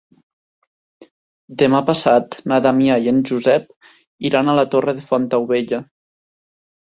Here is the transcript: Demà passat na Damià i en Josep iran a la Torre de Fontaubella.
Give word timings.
Demà 1.61 1.81
passat 1.89 2.37
na 2.51 2.57
Damià 2.67 2.95
i 3.03 3.11
en 3.11 3.19
Josep 3.31 3.67
iran 4.31 4.49
a 4.49 4.57
la 4.61 4.67
Torre 4.73 4.95
de 5.01 5.05
Fontaubella. 5.11 5.83